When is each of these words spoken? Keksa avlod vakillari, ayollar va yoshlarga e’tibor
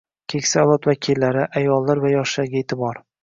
Keksa 0.33 0.61
avlod 0.61 0.87
vakillari, 0.91 1.45
ayollar 1.61 2.03
va 2.07 2.13
yoshlarga 2.15 2.61
e’tibor 2.65 3.01